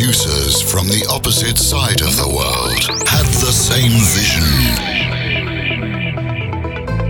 producers 0.00 0.62
from 0.62 0.88
the 0.88 1.06
opposite 1.10 1.58
side 1.58 2.00
of 2.00 2.16
the 2.16 2.26
world 2.26 2.80
had 3.06 3.26
the 3.44 3.52
same 3.52 3.92
vision. 4.16 4.48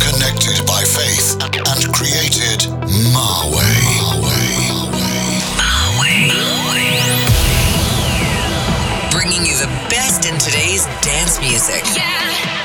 Connected 0.02 0.66
by 0.66 0.82
faith 0.82 1.38
and 1.40 1.94
created 1.94 2.66
Marway. 3.14 3.78
Marway. 5.54 6.34
Marway. 6.34 6.90
Bringing 9.12 9.46
you 9.46 9.54
the 9.54 9.70
best 9.88 10.26
in 10.26 10.36
today's 10.38 10.84
dance 11.00 11.38
music. 11.40 11.84
Yeah. 11.94 12.59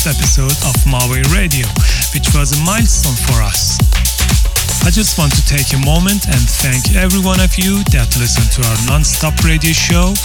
100th 0.00 0.16
episode 0.16 0.56
of 0.64 0.74
Marway 0.88 1.20
Radio, 1.28 1.66
which 2.14 2.32
was 2.32 2.56
a 2.56 2.60
milestone 2.64 3.16
for 3.28 3.42
us. 3.44 3.76
I 4.80 4.88
just 4.88 5.18
want 5.18 5.34
to 5.36 5.44
take 5.44 5.76
a 5.76 5.84
moment 5.84 6.24
and 6.24 6.40
thank 6.64 6.96
every 6.96 7.20
one 7.20 7.40
of 7.40 7.52
you 7.60 7.84
that 7.92 8.08
listened 8.16 8.48
to 8.56 8.64
our 8.64 8.78
non-stop 8.88 9.36
radio 9.44 9.72
show 9.76 10.16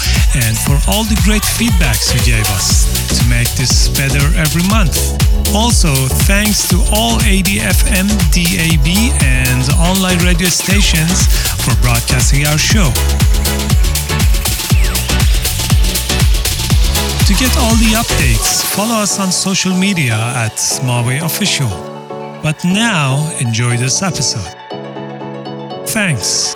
and 0.47 0.55
for 0.63 0.79
all 0.87 1.03
the 1.03 1.19
great 1.27 1.43
feedbacks 1.43 2.15
you 2.15 2.23
gave 2.23 2.47
us 2.55 2.87
to 3.19 3.27
make 3.27 3.51
this 3.59 3.91
better 3.91 4.23
every 4.39 4.63
month. 4.71 4.95
Also, 5.51 5.91
thanks 6.23 6.71
to 6.71 6.79
all 6.95 7.19
AM/FM, 7.27 8.07
DAB 8.31 8.87
and 9.27 9.63
online 9.75 10.23
radio 10.23 10.47
stations 10.47 11.27
for 11.59 11.75
broadcasting 11.83 12.47
our 12.47 12.59
show. 12.59 12.87
To 17.25 17.33
get 17.33 17.57
all 17.57 17.75
the 17.77 17.95
updates, 17.95 18.63
follow 18.75 19.01
us 19.01 19.19
on 19.19 19.31
social 19.31 19.73
media 19.73 20.13
at 20.13 20.53
Marway 20.83 21.25
Official. 21.25 21.69
But 22.43 22.63
now, 22.63 23.31
enjoy 23.39 23.77
this 23.77 24.03
episode. 24.03 24.45
Thanks. 25.87 26.53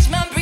change 0.00 0.10
my 0.10 0.39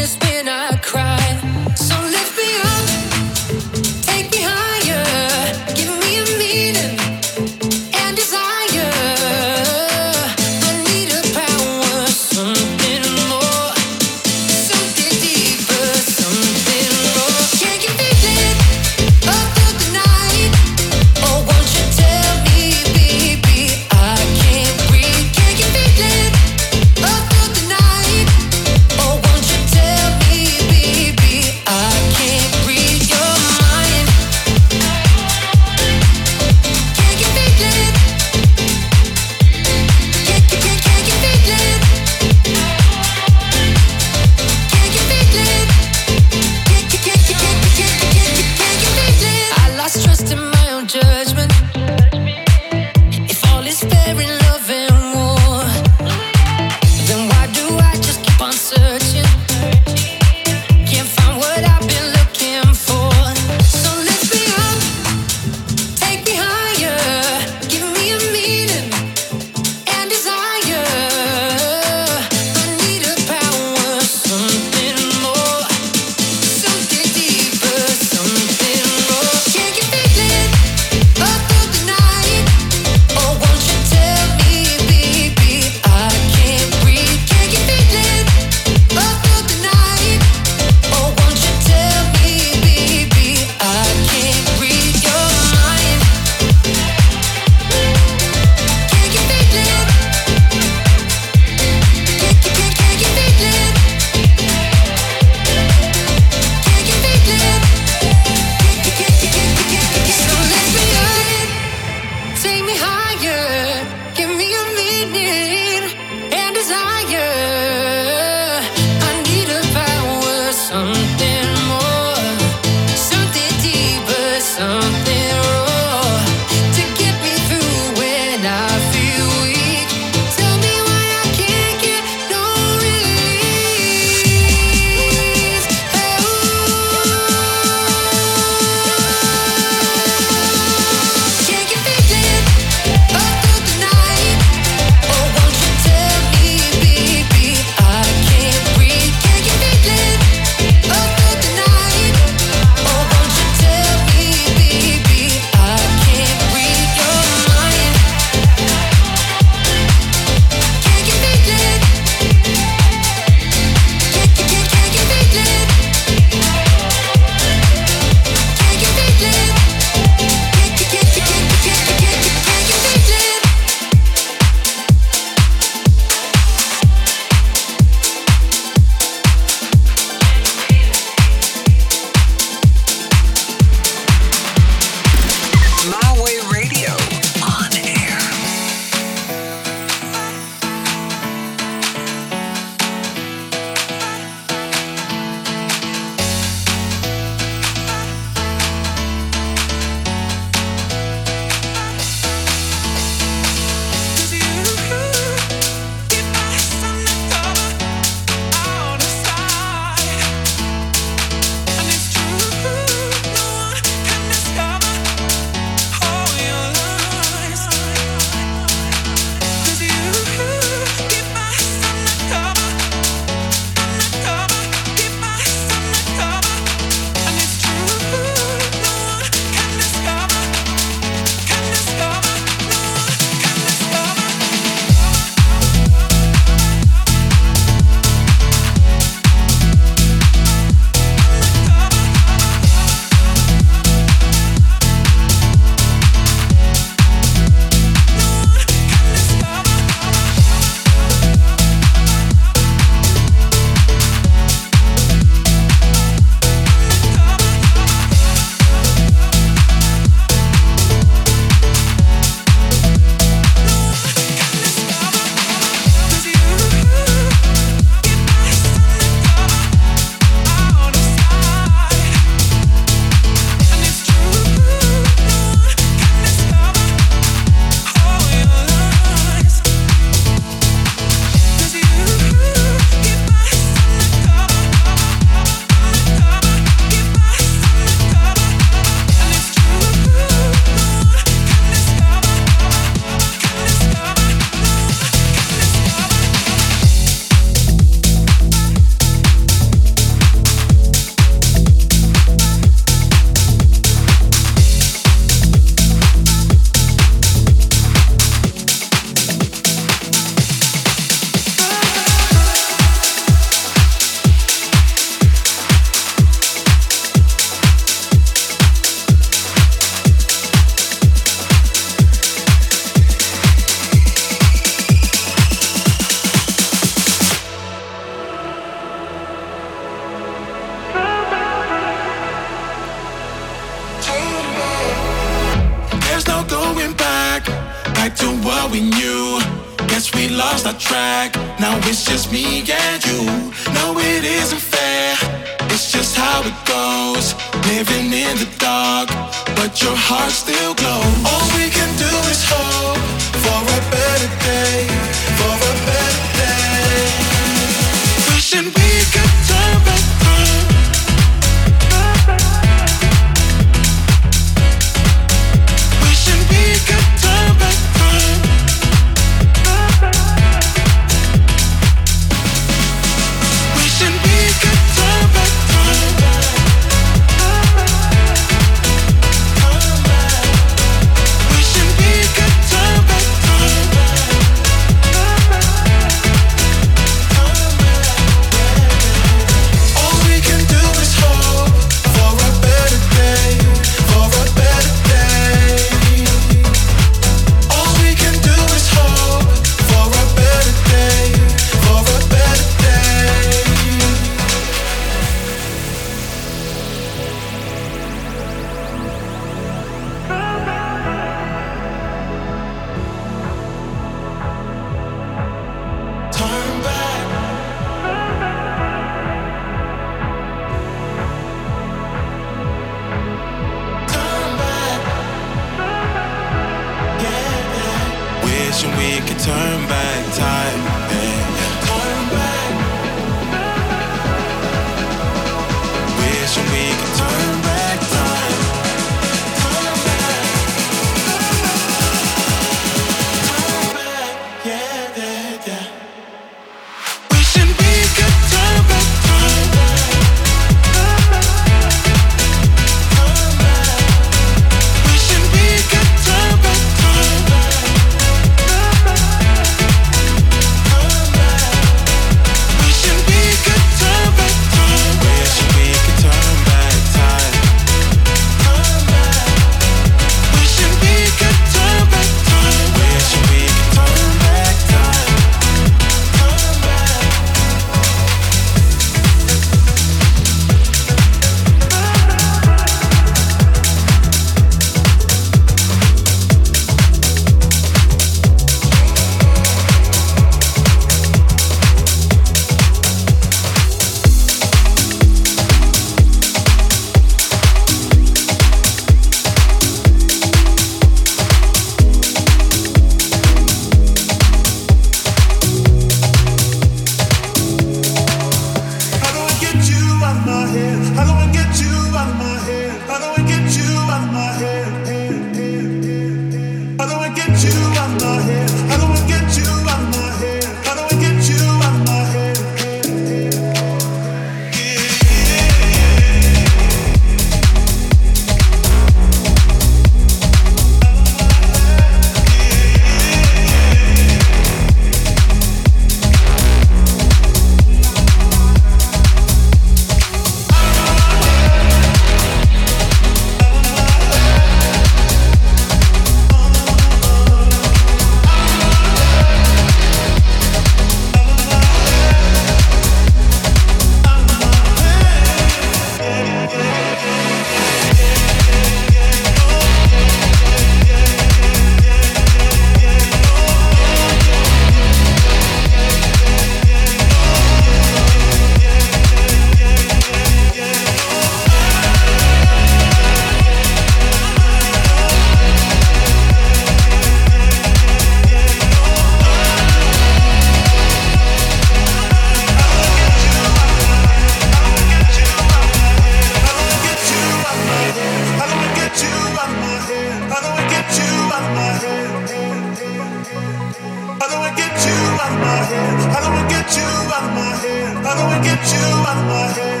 head? 595.91 596.31
How 596.33 596.41
do 596.45 596.49
I 596.61 596.63
get 596.69 596.87
you 596.97 597.09
out 597.35 597.43
of 597.47 597.53
my 597.59 597.71
head? 597.83 598.13
How 598.25 598.33
do 598.39 598.43
I 598.55 598.59
get 598.63 598.81
you 598.93 599.05
out 599.29 599.37
of 599.37 599.47
my 599.51 599.67
head? 599.77 600.00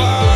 fly. 0.00 0.29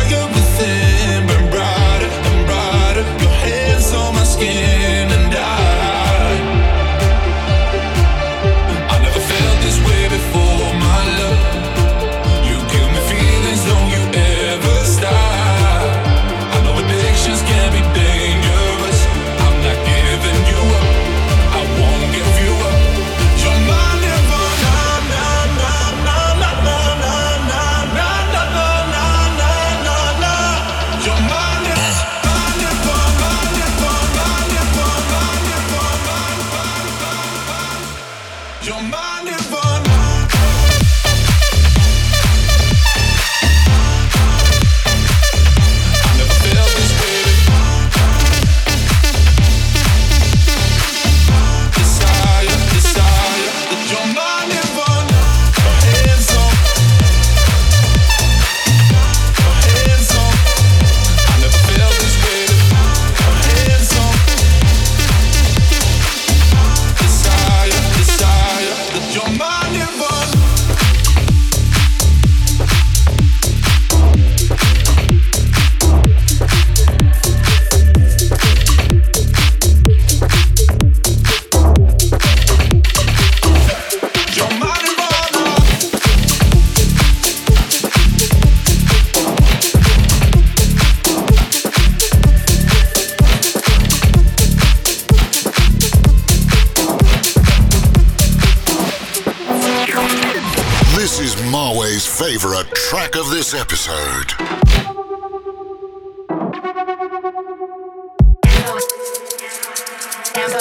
Never 110.35 110.51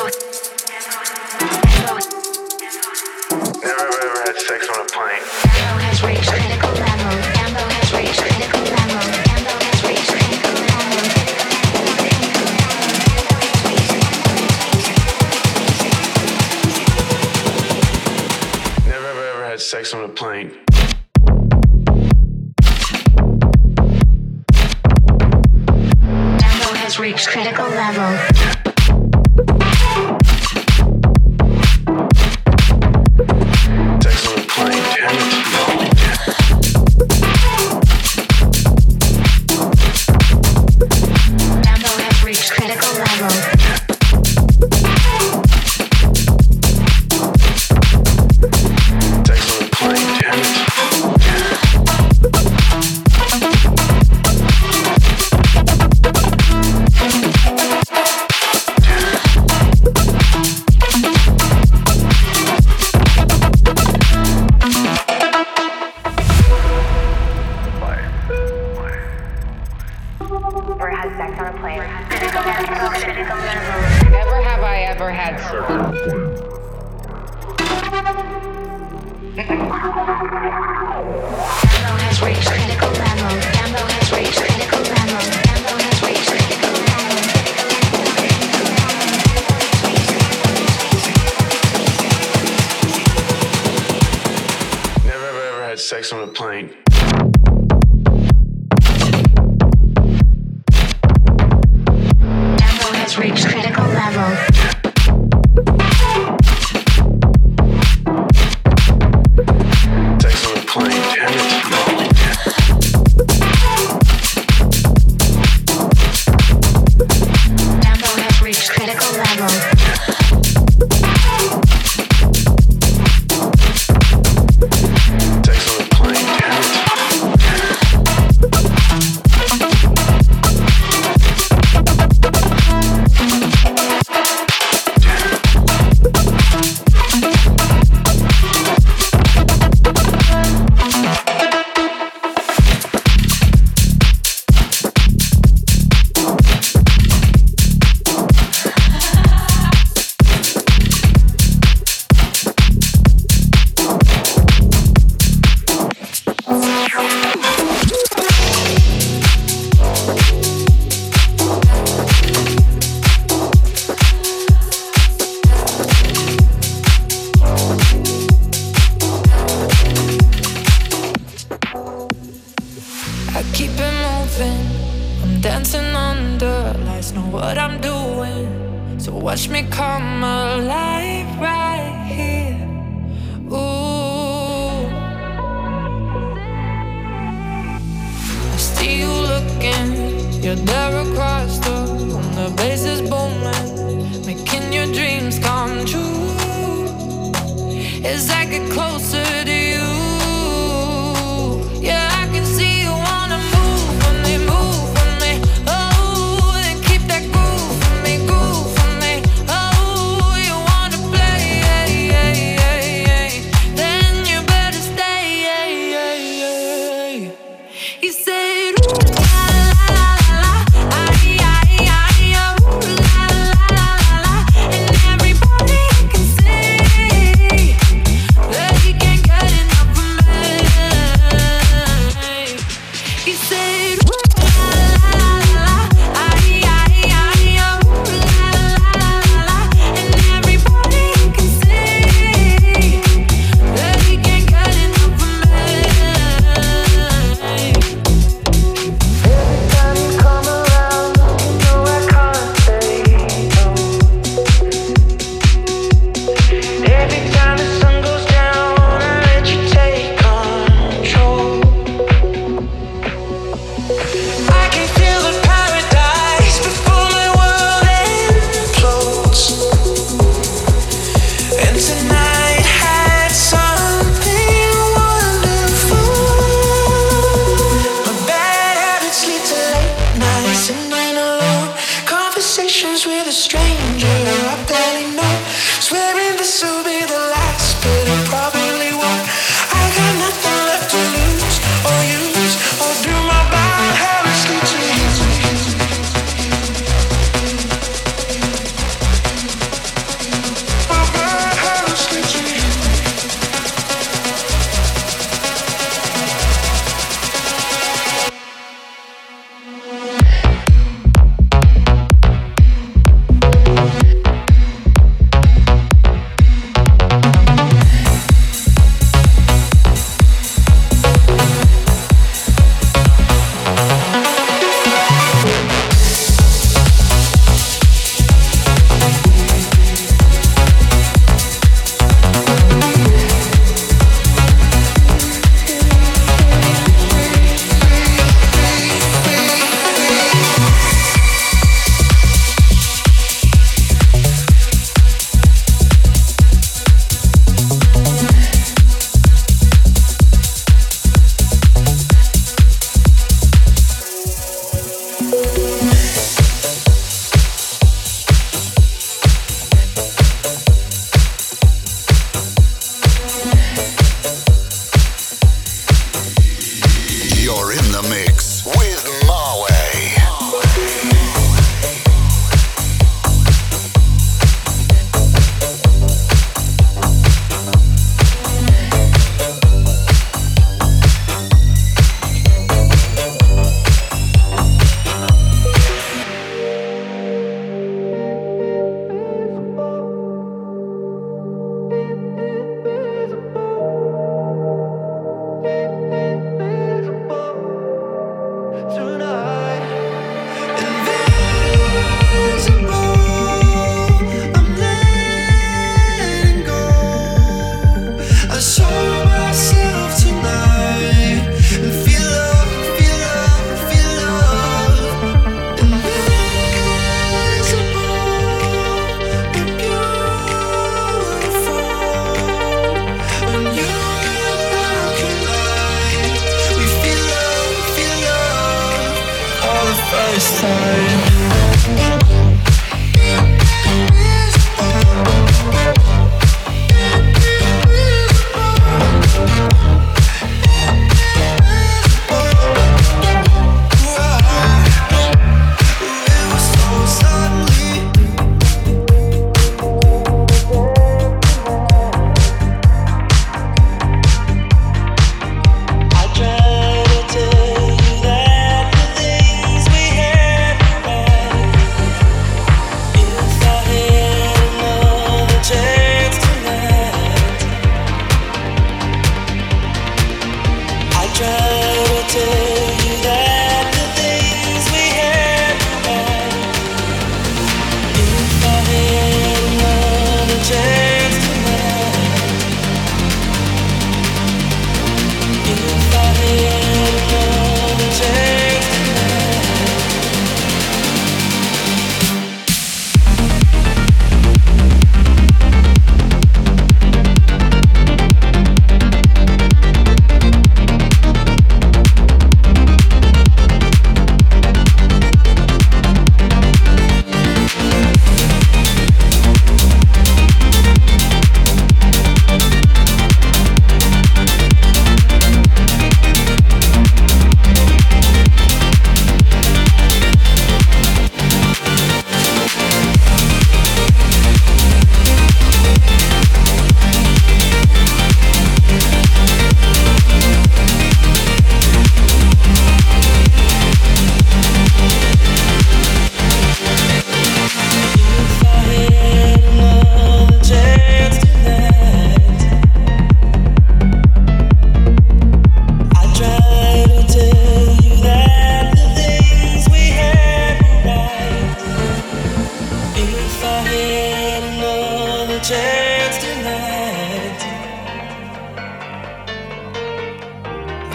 ever 3.66 4.22
had 4.25 4.37
sex 4.37 4.68
on 4.68 4.81
a 4.81 4.85
plane. 4.85 5.43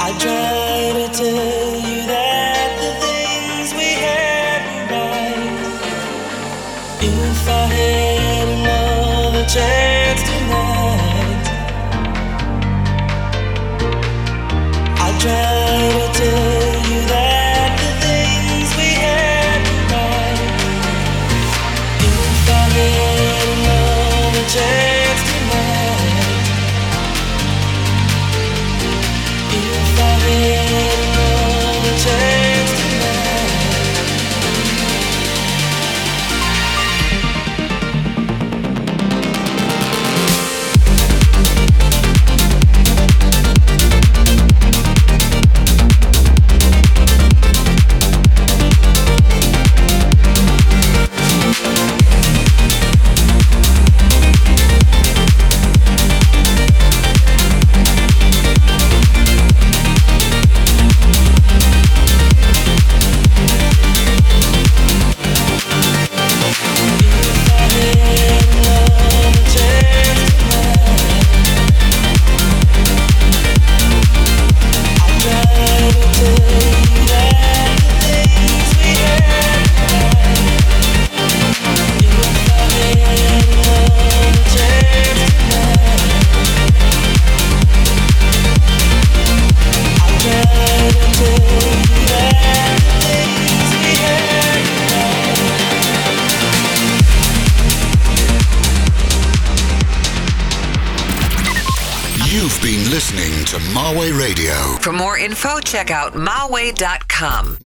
I 0.10 0.18
try 0.18 1.06
to 1.06 1.14
tell 1.14 1.49
You've 106.70 107.59